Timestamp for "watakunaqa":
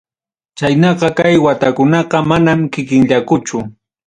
1.45-2.17